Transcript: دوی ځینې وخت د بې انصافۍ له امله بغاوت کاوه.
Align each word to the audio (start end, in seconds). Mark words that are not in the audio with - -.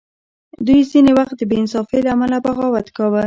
دوی 0.65 0.79
ځینې 0.91 1.11
وخت 1.19 1.33
د 1.37 1.41
بې 1.49 1.55
انصافۍ 1.59 1.99
له 2.03 2.09
امله 2.15 2.37
بغاوت 2.45 2.87
کاوه. 2.97 3.19